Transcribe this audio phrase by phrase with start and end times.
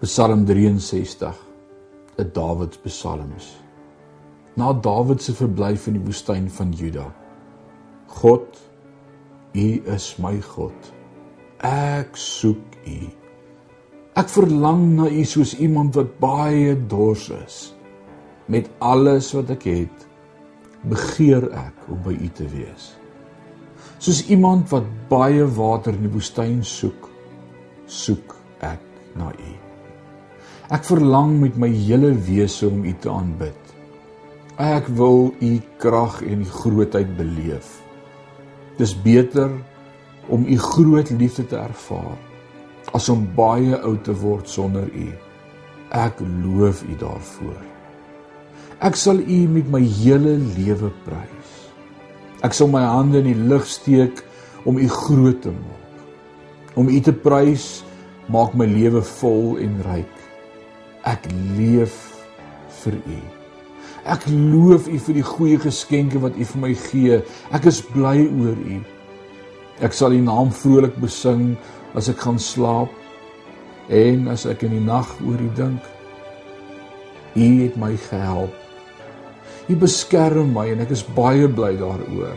[0.00, 1.34] Psalm 63,
[2.18, 3.56] 'n Dawid psalms.
[4.54, 7.08] Na Dawid se verblyf in die woestyn van Juda.
[8.06, 8.46] God,
[9.54, 10.92] U is my God.
[11.66, 13.10] Ek soek U.
[14.14, 17.74] Ek verlang na U soos iemand wat baie dors is.
[18.46, 20.08] Met alles wat ek het,
[20.86, 22.92] begeer ek om by U te wees.
[23.98, 27.10] Soos iemand wat baie water in die woestyn soek,
[27.86, 28.84] soek ek
[29.18, 29.67] na U.
[30.68, 33.70] Ek verlang met my hele wese om U te aanbid.
[34.60, 37.70] Ek wil U krag en U grootheid beleef.
[38.76, 39.48] Dis beter
[40.28, 42.18] om U groot liefde te ervaar
[42.92, 45.06] as om baie oud te word sonder U.
[45.96, 47.64] Ek loof U daarvoor.
[48.84, 51.56] Ek sal U met my hele lewe prys.
[52.44, 54.20] Ek sal my hande in die lug steek
[54.68, 56.04] om U groot te maak.
[56.76, 57.70] Om U te prys
[58.28, 60.17] maak my lewe vol en ryk.
[61.08, 61.24] Ek
[61.56, 61.96] leef
[62.82, 63.18] vir U.
[64.08, 67.20] Ek loof U vir die goeie geskenke wat U vir my gee.
[67.54, 68.78] Ek is bly oor U.
[69.84, 71.54] Ek sal U naam vrolik besing
[71.96, 72.92] as ek gaan slaap
[73.88, 75.84] en as ek in die nag oor U dink.
[77.38, 78.52] U het my gehelp.
[79.68, 82.36] U beskerm my en ek is baie bly daaroor.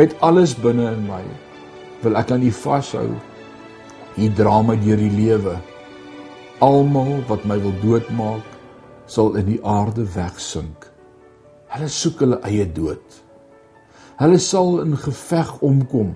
[0.00, 1.24] Met alles binne in my
[2.00, 3.08] wil ek aan U vashou.
[4.16, 5.58] U dra my deur die lewe.
[6.60, 8.44] Almal wat my wil doodmaak,
[9.08, 10.84] sal in die aarde wegsink.
[11.72, 13.14] Hulle soek hulle eie dood.
[14.20, 16.10] Hulle sal in geveg omkom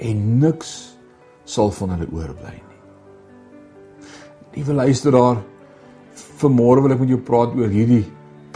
[0.00, 0.70] en niks
[1.44, 2.78] sal van hulle oorbly nie.
[4.56, 5.42] Liewe luisteraar,
[6.40, 8.06] vanmôre wil ek met jou praat oor hierdie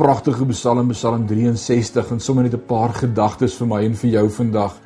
[0.00, 4.28] pragtige Psalm, Psalm 63 en sommer net 'n paar gedagtes vir my en vir jou
[4.28, 4.80] vandag.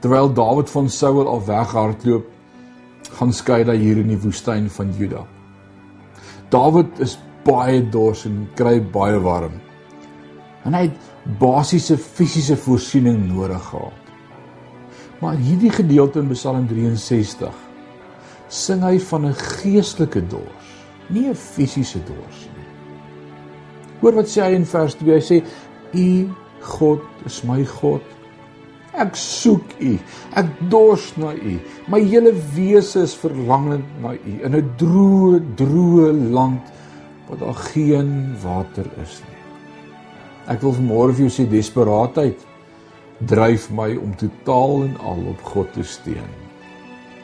[0.00, 2.26] Terwyl Dawid van Saul al weghardloop,
[3.12, 5.33] gaan skei hy hier in die woestyn van Juda.
[6.54, 9.56] Dawid is baie dors en kry baie warm.
[10.64, 14.12] En hy het basiese fisiese voorsiening nodig gehad.
[15.18, 17.58] Maar hierdie gedeelte in Psalm 63
[18.54, 20.70] sing hy van 'n geestelike dors,
[21.08, 22.68] nie 'n fisiese dors nie.
[24.00, 25.14] Hoor wat sê hy in vers 2?
[25.14, 25.42] Hy sê:
[25.92, 28.02] "U God is my God.
[28.94, 29.96] Ek soek U.
[30.38, 31.56] Ek dors na U.
[31.90, 36.62] My hele wese is verlangend na U in 'n droë, droë land
[37.26, 39.40] waar daar geen water is nie.
[40.46, 42.38] Ek wil vanmôre vir jou sê desperaatheid
[43.26, 46.32] dryf my om totaal en al op God te steun.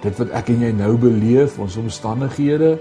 [0.02, 2.78] Dit wat ek en jy nou beleef, ons omstandighede,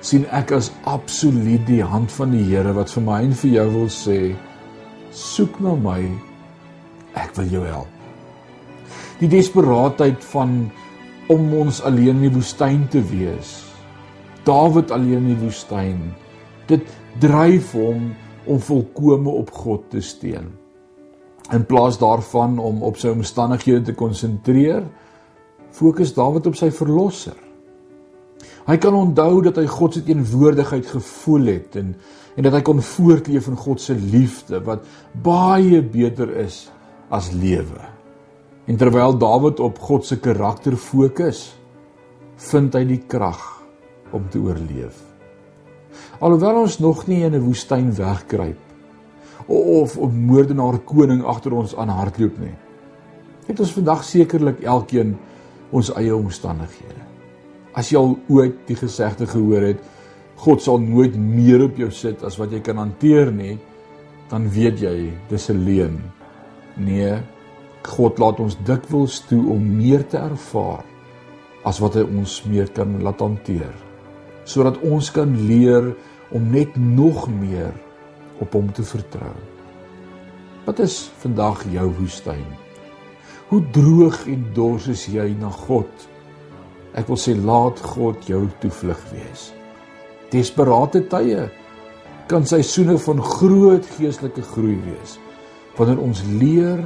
[0.00, 3.70] sien ek as absoluut die hand van die Here wat vir my en vir jou
[3.70, 4.36] wil sê:
[5.10, 6.00] soek na my.
[7.14, 8.01] Ek wil jou help
[9.22, 10.64] die desperaatheid van
[11.30, 13.60] om ons alleen in die woestyn te wees.
[14.46, 16.00] Dawid alleen in die woestyn.
[16.66, 16.88] Dit
[17.22, 18.10] dryf hom
[18.50, 20.50] om volkome op God te steun.
[21.54, 24.82] In plaas daarvan om op sy omstandighede te konsentreer,
[25.72, 27.38] fokus Dawid op sy verlosser.
[28.66, 31.94] Hy kan onthou dat hy God se teenwoordigheid gevoel het en
[32.32, 34.86] en dat hy kon voortleef in God se liefde wat
[35.20, 36.62] baie beter is
[37.12, 37.91] as lewe.
[38.72, 41.50] En terwyl Dawid op God se karakter fokus,
[42.40, 43.40] vind hy die krag
[44.16, 44.96] om te oorleef.
[46.24, 48.56] Alhoewel ons nog nie in 'n woestyn wegkruip
[49.46, 52.56] of 'n moordenaar koning agter ons aan hardloop nie.
[53.46, 55.18] Het ons vandag sekerlik elkeen
[55.70, 57.04] ons eie omstandighede.
[57.74, 59.80] As jy al ooit die gesegde gehoor het,
[60.36, 63.58] God sal nooit meer op jou sit as wat jy kan hanteer nie,
[64.30, 66.00] dan weet jy dis 'n leuen.
[66.76, 67.20] Nee,
[67.86, 70.84] God laat ons dikwels toe om meer te ervaar
[71.68, 73.74] as wat hy ons meer kan laat hanteer
[74.48, 75.92] sodat ons kan leer
[76.34, 77.70] om net nog meer
[78.42, 79.34] op hom te vertrou.
[80.66, 82.46] Wat is vandag jou woestyn?
[83.50, 85.90] Hoe droog en dors is jy na God?
[86.98, 89.50] Ek wil sê laat God jou toevlug wees.
[90.32, 91.46] Desperate tye
[92.30, 95.18] kan seisoene van groot geestelike groei wees
[95.76, 96.80] wanneer ons leer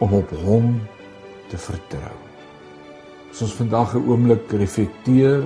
[0.00, 0.80] om op hom
[1.50, 2.16] te vertrou.
[3.30, 5.44] As ons vandag 'n oomblik reflekteer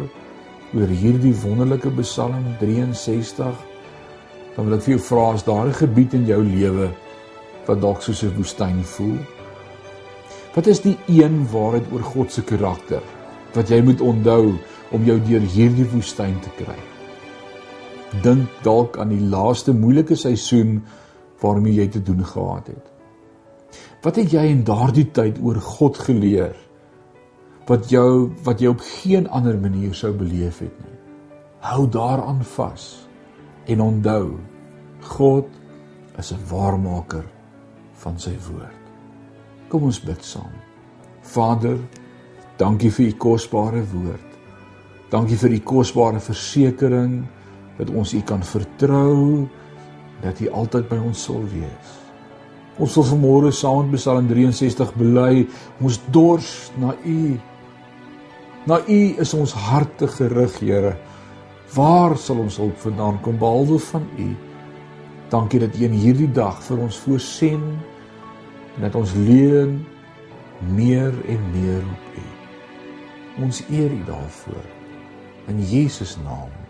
[0.74, 3.56] oor hierdie wonderlike Psalm 63,
[4.56, 6.88] dan wil ek vir jou vra as daar 'n gebied in jou lewe
[7.66, 9.18] wat dalk soos 'n woestyn voel.
[10.54, 13.02] Wat is die een waarheid oor God se karakter
[13.54, 14.54] wat jy moet onthou
[14.90, 16.78] om jou deur hierdie woestyn te kry?
[18.22, 20.84] Dink dalk aan die laaste moeilike seisoen
[21.40, 22.94] waarmee jy te doen gehad het.
[24.04, 26.52] Wat het jy in daardie tyd oor God geleer?
[27.64, 30.98] Wat jou wat jy op geen ander manier sou beleef het nie.
[31.64, 32.84] Hou daaraan vas
[33.64, 34.36] en onthou
[35.16, 35.48] God
[36.20, 37.24] is 'n waarmaker
[38.04, 38.84] van sy woord.
[39.68, 40.52] Kom ons bid saam.
[41.22, 41.78] Vader,
[42.56, 44.30] dankie vir u kosbare woord.
[45.10, 47.24] Dankie vir u kosbare versekering
[47.78, 49.48] dat ons u kan vertrou
[50.20, 52.03] dat u altyd by ons sal wees.
[52.75, 55.44] Ons wil vanmôre saam met Psalm 63 bely,
[55.79, 57.37] ons dors na U.
[58.67, 60.97] Na U is ons harte gerig, Here.
[61.75, 64.29] Waar sal ons hulp vandaan kom behalwe van U?
[65.31, 67.62] Dankie dat U in hierdie dag vir ons voorsien
[68.75, 69.79] en dat ons leun
[70.75, 72.26] meer en meer op U.
[73.47, 74.67] Ons eer U daarvoor.
[75.50, 76.63] In Jesus naam.